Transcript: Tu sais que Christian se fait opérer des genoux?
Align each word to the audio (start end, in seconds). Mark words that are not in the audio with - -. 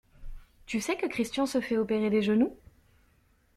Tu 0.65 0.81
sais 0.81 0.97
que 0.97 1.05
Christian 1.05 1.45
se 1.45 1.61
fait 1.61 1.77
opérer 1.77 2.09
des 2.09 2.23
genoux? 2.23 2.57